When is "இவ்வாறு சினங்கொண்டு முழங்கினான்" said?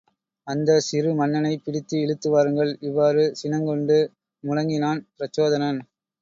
2.87-5.03